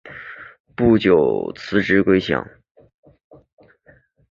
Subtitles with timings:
[0.75, 2.43] 不久辞职归乡。